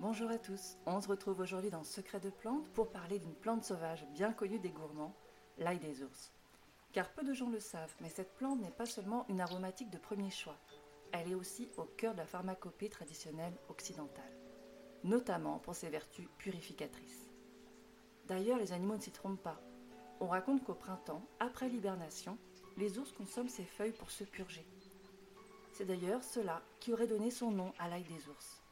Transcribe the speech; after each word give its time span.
Bonjour 0.00 0.28
à 0.28 0.38
tous, 0.38 0.76
on 0.86 1.00
se 1.00 1.06
retrouve 1.08 1.38
aujourd'hui 1.38 1.70
dans 1.70 1.84
Secret 1.84 2.18
de 2.18 2.28
plantes 2.28 2.68
pour 2.70 2.90
parler 2.90 3.20
d'une 3.20 3.34
plante 3.34 3.64
sauvage 3.64 4.04
bien 4.12 4.32
connue 4.32 4.58
des 4.58 4.70
gourmands, 4.70 5.14
l'ail 5.56 5.78
des 5.78 6.02
ours. 6.02 6.32
Car 6.92 7.10
peu 7.12 7.22
de 7.22 7.32
gens 7.32 7.48
le 7.48 7.60
savent, 7.60 7.94
mais 8.00 8.08
cette 8.08 8.34
plante 8.34 8.60
n'est 8.60 8.72
pas 8.72 8.86
seulement 8.86 9.24
une 9.28 9.40
aromatique 9.40 9.90
de 9.90 9.98
premier 9.98 10.30
choix, 10.30 10.58
elle 11.12 11.30
est 11.30 11.36
aussi 11.36 11.68
au 11.76 11.84
cœur 11.84 12.12
de 12.12 12.18
la 12.18 12.26
pharmacopée 12.26 12.88
traditionnelle 12.88 13.56
occidentale, 13.68 14.36
notamment 15.04 15.60
pour 15.60 15.76
ses 15.76 15.90
vertus 15.90 16.26
purificatrices. 16.38 17.30
D'ailleurs, 18.26 18.58
les 18.58 18.72
animaux 18.72 18.96
ne 18.96 19.00
s'y 19.00 19.12
trompent 19.12 19.42
pas. 19.42 19.60
On 20.18 20.26
raconte 20.26 20.64
qu'au 20.64 20.74
printemps, 20.74 21.22
après 21.38 21.68
l'hibernation, 21.68 22.36
les 22.76 22.98
ours 22.98 23.12
consomment 23.12 23.48
ces 23.48 23.64
feuilles 23.64 23.92
pour 23.92 24.10
se 24.10 24.24
purger. 24.24 24.66
C'est 25.72 25.86
d'ailleurs 25.86 26.24
cela 26.24 26.62
qui 26.80 26.92
aurait 26.92 27.06
donné 27.06 27.30
son 27.30 27.52
nom 27.52 27.72
à 27.78 27.88
l'ail 27.88 28.04
des 28.04 28.28
ours. 28.28 28.63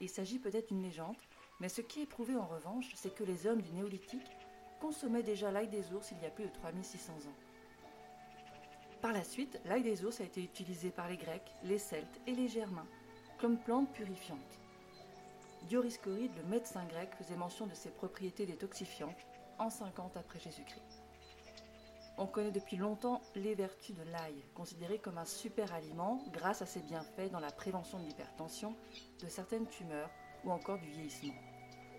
Il 0.00 0.08
s'agit 0.08 0.38
peut-être 0.38 0.68
d'une 0.68 0.82
légende, 0.82 1.16
mais 1.60 1.68
ce 1.68 1.80
qui 1.80 2.02
est 2.02 2.06
prouvé 2.06 2.36
en 2.36 2.46
revanche, 2.46 2.92
c'est 2.94 3.14
que 3.14 3.24
les 3.24 3.46
hommes 3.46 3.62
du 3.62 3.72
néolithique 3.72 4.30
consommaient 4.80 5.24
déjà 5.24 5.50
l'ail 5.50 5.68
des 5.68 5.92
ours 5.92 6.12
il 6.12 6.22
y 6.22 6.26
a 6.26 6.30
plus 6.30 6.44
de 6.44 6.52
3600 6.52 7.12
ans. 7.12 7.36
Par 9.00 9.12
la 9.12 9.24
suite, 9.24 9.60
l'ail 9.64 9.82
des 9.82 10.04
ours 10.04 10.20
a 10.20 10.24
été 10.24 10.42
utilisé 10.42 10.90
par 10.90 11.08
les 11.08 11.16
Grecs, 11.16 11.50
les 11.64 11.78
Celtes 11.78 12.20
et 12.26 12.32
les 12.32 12.48
Germains 12.48 12.86
comme 13.38 13.58
plante 13.58 13.92
purifiante. 13.92 14.60
Dioscoride, 15.68 16.32
le 16.36 16.48
médecin 16.48 16.84
grec, 16.86 17.10
faisait 17.16 17.36
mention 17.36 17.66
de 17.66 17.74
ses 17.74 17.90
propriétés 17.90 18.46
détoxifiantes 18.46 19.26
en 19.58 19.70
50 19.70 20.16
après 20.16 20.40
Jésus-Christ. 20.40 21.07
On 22.20 22.26
connaît 22.26 22.50
depuis 22.50 22.76
longtemps 22.76 23.22
les 23.36 23.54
vertus 23.54 23.94
de 23.94 24.02
l'ail, 24.02 24.34
considéré 24.52 24.98
comme 24.98 25.18
un 25.18 25.24
super 25.24 25.72
aliment 25.72 26.20
grâce 26.32 26.62
à 26.62 26.66
ses 26.66 26.80
bienfaits 26.80 27.30
dans 27.30 27.38
la 27.38 27.52
prévention 27.52 28.00
de 28.00 28.04
l'hypertension, 28.04 28.74
de 29.22 29.28
certaines 29.28 29.68
tumeurs 29.68 30.10
ou 30.44 30.50
encore 30.50 30.80
du 30.80 30.90
vieillissement. 30.90 31.34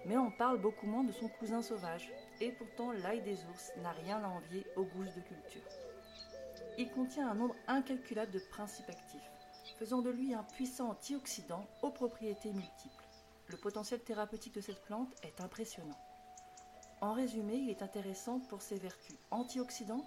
Mais 0.06 0.18
on 0.18 0.30
parle 0.30 0.60
beaucoup 0.60 0.88
moins 0.88 1.06
de 1.06 1.14
son 1.14 1.30
cousin 1.30 1.62
sauvage, 1.62 2.12
et 2.42 2.52
pourtant 2.52 2.92
l'ail 2.92 3.22
des 3.22 3.38
ours 3.46 3.72
n'a 3.82 3.92
rien 3.92 4.22
à 4.22 4.28
envier 4.28 4.66
aux 4.76 4.84
gousses 4.84 5.16
de 5.16 5.22
culture. 5.22 5.70
Il 6.78 6.92
contient 6.92 7.30
un 7.30 7.36
nombre 7.36 7.56
incalculable 7.68 8.32
de 8.32 8.40
principes 8.40 8.90
actifs, 8.90 9.32
faisant 9.78 10.02
de 10.02 10.10
lui 10.10 10.34
un 10.34 10.44
puissant 10.44 10.90
antioxydant 10.90 11.66
aux 11.82 11.92
propriétés 11.92 12.52
multiples. 12.52 13.06
Le 13.48 13.56
potentiel 13.56 14.02
thérapeutique 14.02 14.56
de 14.56 14.62
cette 14.62 14.84
plante 14.84 15.14
est 15.24 15.40
impressionnant. 15.40 15.98
En 17.02 17.14
résumé, 17.14 17.56
il 17.56 17.70
est 17.70 17.82
intéressant 17.82 18.40
pour 18.50 18.62
ses 18.62 18.78
vertus 18.78 19.16
antioxydantes. 19.32 20.04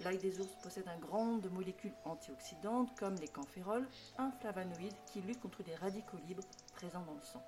L'ail 0.00 0.18
des 0.18 0.38
ours 0.40 0.54
possède 0.62 0.88
un 0.88 0.98
grand 0.98 1.24
nombre 1.24 1.42
de 1.42 1.48
molécules 1.48 1.94
antioxydantes 2.04 2.94
comme 2.98 3.14
les 3.16 3.28
camphérols, 3.28 3.88
un 4.18 4.30
flavonoïde 4.32 4.94
qui 5.06 5.22
lutte 5.22 5.40
contre 5.40 5.62
les 5.66 5.74
radicaux 5.76 6.18
libres 6.26 6.44
présents 6.74 7.04
dans 7.06 7.14
le 7.14 7.22
sang. 7.22 7.42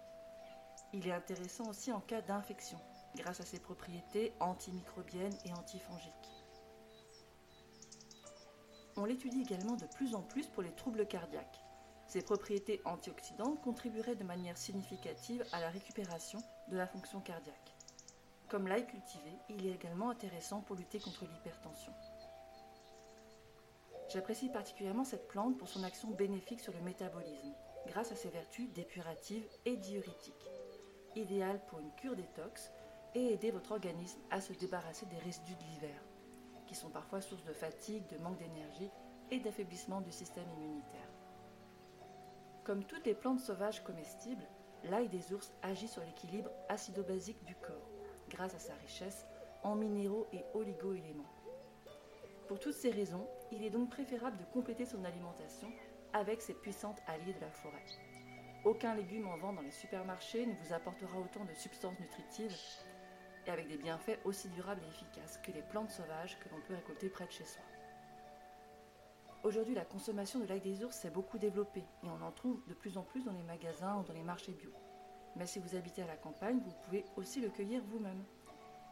Il 0.95 1.07
est 1.07 1.13
intéressant 1.13 1.69
aussi 1.69 1.93
en 1.93 2.01
cas 2.01 2.23
d'infection, 2.23 2.79
grâce 3.15 3.41
à 3.41 3.45
ses 3.45 3.59
propriétés 3.59 4.33
antimicrobiennes 4.41 5.37
et 5.45 5.53
antifongiques. 5.53 6.13
On 8.97 9.05
l'étudie 9.05 9.43
également 9.43 9.77
de 9.77 9.87
plus 9.87 10.15
en 10.15 10.23
plus 10.23 10.47
pour 10.47 10.63
les 10.63 10.73
troubles 10.73 11.07
cardiaques. 11.07 11.63
Ses 12.07 12.23
propriétés 12.23 12.81
antioxydantes 12.85 13.61
contribueraient 13.63 14.17
de 14.17 14.25
manière 14.25 14.59
significative 14.59 15.45
à 15.53 15.61
la 15.61 15.71
récupération 15.71 16.43
de 16.69 16.77
la 16.77 16.87
fonction 16.87 17.21
cardiaque. 17.21 17.75
Comme 18.53 18.69
l'ail 18.69 18.87
cultivé, 18.87 19.33
il 19.49 19.67
est 19.67 19.73
également 19.73 20.11
intéressant 20.11 20.61
pour 20.61 20.77
lutter 20.77 21.01
contre 21.01 21.25
l'hypertension. 21.25 21.91
J'apprécie 24.11 24.51
particulièrement 24.51 25.05
cette 25.05 25.27
plante 25.27 25.57
pour 25.57 25.69
son 25.69 25.83
action 25.85 26.11
bénéfique 26.11 26.61
sur 26.61 26.75
le 26.75 26.83
métabolisme, 26.83 27.55
grâce 27.87 28.13
à 28.13 28.15
ses 28.15 28.29
vertus 28.29 28.71
dépuratives 28.75 29.49
et 29.65 29.79
diurétiques. 29.79 30.51
Idéal 31.17 31.65
pour 31.65 31.79
une 31.79 31.95
cure 31.95 32.15
détox 32.15 32.71
et 33.15 33.33
aider 33.33 33.51
votre 33.53 33.73
organisme 33.73 34.21
à 34.31 34.43
se 34.43 34.53
débarrasser 34.53 35.07
des 35.07 35.19
résidus 35.21 35.57
de 35.57 35.65
l'hiver, 35.71 36.05
qui 36.67 36.75
sont 36.75 36.91
parfois 36.91 37.23
source 37.23 37.45
de 37.45 37.55
fatigue, 37.55 38.07
de 38.09 38.19
manque 38.19 38.37
d'énergie 38.37 38.91
et 39.31 39.41
d'affaiblissement 39.41 40.03
du 40.03 40.13
système 40.13 40.51
immunitaire. 40.59 41.09
Comme 42.65 42.85
toutes 42.85 43.07
les 43.07 43.15
plantes 43.15 43.41
sauvages 43.41 43.83
comestibles, 43.83 44.47
l'ail 44.85 45.09
des 45.09 45.33
ours 45.33 45.55
agit 45.63 45.89
sur 45.89 46.05
l'équilibre 46.05 46.51
acido-basique 46.69 47.43
du 47.47 47.55
corps 47.55 47.92
grâce 48.33 48.55
à 48.55 48.59
sa 48.59 48.75
richesse 48.75 49.27
en 49.63 49.77
minéraux 49.77 50.27
et 50.33 50.45
oligo-éléments. 50.55 51.31
Pour 52.49 52.59
toutes 52.59 52.75
ces 52.75 52.91
raisons, 52.91 53.27
il 53.53 53.63
est 53.65 53.71
donc 53.71 53.91
préférable 53.91 54.39
de 54.39 54.45
compléter 54.53 54.85
son 54.85 55.05
alimentation 55.05 55.69
avec 56.13 56.43
ces 56.43 56.55
puissantes 56.55 57.01
alliées 57.07 57.35
de 57.35 57.41
la 57.41 57.51
forêt. 57.51 57.85
Aucun 58.65 58.95
légume 58.95 59.29
en 59.29 59.37
vente 59.39 59.57
dans 59.57 59.63
les 59.63 59.71
supermarchés 59.71 60.47
ne 60.47 60.55
vous 60.55 60.73
apportera 60.73 61.19
autant 61.19 61.45
de 61.45 61.55
substances 61.55 61.99
nutritives 61.99 62.57
et 63.47 63.51
avec 63.51 63.69
des 63.69 63.77
bienfaits 63.77 64.21
aussi 64.25 64.49
durables 64.49 64.83
et 64.85 64.89
efficaces 64.89 65.39
que 65.43 65.53
les 65.53 65.63
plantes 65.63 65.91
sauvages 65.91 66.39
que 66.39 66.49
l'on 66.49 66.61
peut 66.61 66.75
récolter 66.75 67.09
près 67.09 67.27
de 67.27 67.33
chez 67.33 67.45
soi. 67.45 67.63
Aujourd'hui, 69.43 69.75
la 69.75 69.85
consommation 69.85 70.39
de 70.39 70.47
l'ail 70.47 70.61
des 70.61 70.85
ours 70.85 70.95
s'est 70.95 71.11
beaucoup 71.11 71.39
développée 71.39 71.85
et 72.05 72.09
on 72.09 72.25
en 72.25 72.31
trouve 72.31 72.65
de 72.69 72.75
plus 72.75 72.97
en 72.97 73.03
plus 73.03 73.25
dans 73.25 73.33
les 73.33 73.43
magasins 73.43 73.99
ou 73.99 74.05
dans 74.05 74.13
les 74.13 74.23
marchés 74.23 74.53
bio. 74.53 74.71
Mais 75.37 75.47
si 75.47 75.59
vous 75.59 75.77
habitez 75.77 76.03
à 76.03 76.07
la 76.07 76.17
campagne, 76.17 76.61
vous 76.61 76.75
pouvez 76.85 77.05
aussi 77.17 77.41
le 77.41 77.49
cueillir 77.49 77.83
vous-même. 77.89 78.23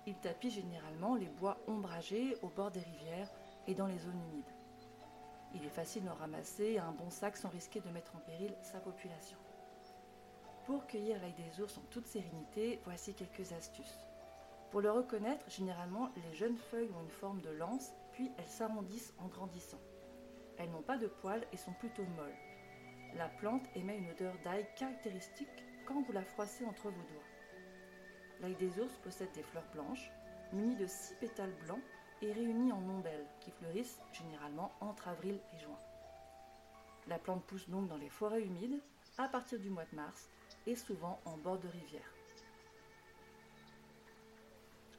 Il 0.07 0.17
tapit 0.17 0.51
généralement 0.51 1.15
les 1.15 1.29
bois 1.29 1.59
ombragés 1.67 2.37
au 2.43 2.49
bord 2.49 2.71
des 2.71 2.81
rivières 2.81 3.31
et 3.67 3.75
dans 3.75 3.87
les 3.87 3.99
zones 3.99 4.21
humides. 4.31 4.55
Il 5.55 5.65
est 5.65 5.69
facile 5.69 6.05
d'en 6.05 6.15
ramasser 6.15 6.79
un 6.79 6.93
bon 6.93 7.11
sac 7.11 7.37
sans 7.37 7.49
risquer 7.49 7.81
de 7.81 7.91
mettre 7.91 8.15
en 8.17 8.21
péril 8.21 8.55
sa 8.63 8.79
population. 8.79 9.37
Pour 10.65 10.87
cueillir 10.87 11.21
l'ail 11.21 11.35
des 11.35 11.61
ours 11.61 11.77
en 11.77 11.83
toute 11.91 12.07
sérénité, 12.07 12.81
voici 12.85 13.15
quelques 13.15 13.53
astuces. 13.53 13.99
Pour 14.71 14.81
le 14.81 14.91
reconnaître, 14.91 15.45
généralement, 15.51 16.11
les 16.17 16.35
jeunes 16.35 16.57
feuilles 16.57 16.91
ont 16.97 17.03
une 17.03 17.11
forme 17.11 17.41
de 17.41 17.51
lance, 17.51 17.91
puis 18.13 18.31
elles 18.39 18.47
s'arrondissent 18.47 19.13
en 19.19 19.27
grandissant. 19.27 19.81
Elles 20.57 20.71
n'ont 20.71 20.83
pas 20.83 20.97
de 20.97 21.09
poils 21.09 21.45
et 21.53 21.57
sont 21.57 21.73
plutôt 21.73 22.05
molles. 22.17 22.37
La 23.17 23.29
plante 23.29 23.65
émet 23.75 23.99
une 23.99 24.11
odeur 24.11 24.35
d'ail 24.45 24.67
caractéristique 24.77 25.65
quand 25.91 26.03
vous 26.03 26.13
la 26.13 26.23
froissez 26.23 26.65
entre 26.65 26.85
vos 26.85 27.03
doigts. 27.03 27.25
L'ail 28.41 28.55
des 28.55 28.79
ours 28.79 28.95
possède 29.03 29.33
des 29.33 29.43
fleurs 29.43 29.67
blanches, 29.75 30.11
munies 30.53 30.77
de 30.77 30.87
six 30.87 31.15
pétales 31.15 31.55
blancs 31.65 31.83
et 32.23 32.33
réunies 32.33 32.71
en 32.71 32.89
ombelles, 32.89 33.27
qui 33.41 33.51
fleurissent 33.51 34.01
généralement 34.13 34.71
entre 34.81 35.09
avril 35.09 35.41
et 35.53 35.59
juin. 35.59 35.79
La 37.09 37.19
plante 37.19 37.45
pousse 37.45 37.69
donc 37.69 37.89
dans 37.89 37.97
les 37.97 38.09
forêts 38.09 38.43
humides 38.43 38.81
à 39.19 39.27
partir 39.27 39.59
du 39.59 39.69
mois 39.69 39.85
de 39.91 39.97
mars 39.97 40.29
et 40.67 40.77
souvent 40.77 41.21
en 41.25 41.37
bord 41.39 41.59
de 41.59 41.67
rivière. 41.67 42.15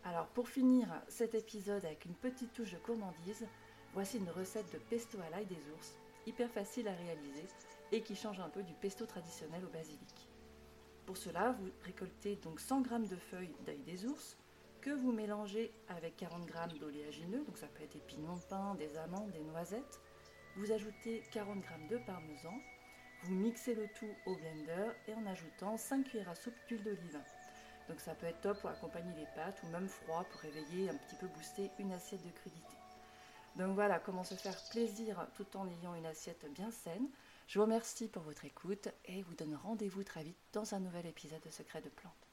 Alors 0.03 0.28
pour 0.28 0.50
finir 0.50 0.88
cet 1.08 1.35
épisode 1.35 1.85
avec 1.85 2.03
une 2.03 2.16
petite 2.16 2.53
touche 2.53 2.73
de 2.73 2.79
gourmandise, 2.79 3.47
voici 3.94 4.18
une 4.18 4.29
recette 4.29 4.73
de 4.73 4.79
pesto 4.79 5.18
à 5.22 5.29
l'ail 5.29 5.46
des 5.46 5.69
ours, 5.73 5.96
hyper 6.25 6.50
facile 6.50 6.88
à 6.90 6.94
réaliser 6.94 7.46
et 7.94 8.02
qui 8.02 8.16
change 8.16 8.40
un 8.41 8.50
peu 8.50 8.63
du 8.63 8.73
pesto 8.73 9.06
traditionnel 9.06 9.63
au 9.63 9.69
basilic. 9.69 10.30
Pour 11.11 11.17
cela, 11.17 11.51
vous 11.59 11.69
récoltez 11.83 12.38
donc 12.38 12.61
100 12.61 12.85
g 12.85 12.89
de 13.09 13.17
feuilles 13.17 13.53
d'ail 13.66 13.79
des 13.79 14.05
ours 14.05 14.38
que 14.79 14.91
vous 14.91 15.11
mélangez 15.11 15.73
avec 15.89 16.16
40 16.16 16.47
g 16.47 16.79
d'oléagineux, 16.79 17.44
donc 17.44 17.57
ça 17.57 17.67
peut 17.67 17.83
être 17.83 17.91
des 17.91 17.99
pignons 17.99 18.38
de 18.38 18.44
pain, 18.44 18.75
des 18.75 18.95
amandes, 18.95 19.29
des 19.31 19.44
noisettes. 19.44 19.99
Vous 20.55 20.72
ajoutez 20.72 21.22
40 21.33 21.66
g 21.66 21.88
de 21.89 21.97
parmesan, 22.05 22.53
vous 23.23 23.35
mixez 23.35 23.75
le 23.75 23.89
tout 23.99 24.16
au 24.25 24.38
blender 24.38 24.94
et 25.09 25.13
en 25.13 25.25
ajoutant 25.25 25.75
5 25.75 26.05
cuillères 26.05 26.29
à 26.29 26.35
soupe 26.35 26.55
d'huile 26.69 26.81
d'olive. 26.81 27.19
Donc 27.89 27.99
ça 27.99 28.16
peut 28.16 28.28
être 28.28 28.39
top 28.39 28.61
pour 28.61 28.69
accompagner 28.69 29.13
les 29.13 29.28
pâtes 29.35 29.61
ou 29.66 29.67
même 29.67 29.89
froid 29.89 30.23
pour 30.31 30.39
réveiller 30.39 30.89
un 30.89 30.95
petit 30.95 31.17
peu 31.17 31.28
booster 31.28 31.72
une 31.78 31.91
assiette 31.91 32.25
de 32.25 32.31
crudité. 32.31 32.78
Donc 33.57 33.75
voilà 33.75 33.99
comment 33.99 34.23
se 34.23 34.35
faire 34.35 34.55
plaisir 34.69 35.28
tout 35.35 35.57
en 35.57 35.67
ayant 35.67 35.93
une 35.93 36.05
assiette 36.05 36.45
bien 36.53 36.72
saine. 36.72 37.09
Je 37.51 37.59
vous 37.59 37.66
remercie 37.66 38.07
pour 38.07 38.23
votre 38.23 38.45
écoute 38.45 38.88
et 39.03 39.23
vous 39.23 39.35
donne 39.35 39.56
rendez-vous 39.56 40.06
très 40.06 40.23
vite 40.23 40.38
dans 40.53 40.73
un 40.73 40.79
nouvel 40.79 41.06
épisode 41.06 41.41
de 41.43 41.49
Secret 41.49 41.81
de 41.81 41.90
Plantes. 41.90 42.30